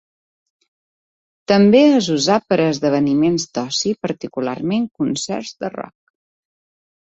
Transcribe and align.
També 1.51 1.81
és 1.97 2.07
usat 2.15 2.47
per 2.53 2.59
a 2.65 2.67
esdeveniments 2.71 3.47
d'oci, 3.59 3.95
particularment 4.09 4.91
concerts 5.03 5.57
de 5.63 5.75
rock. 5.79 5.99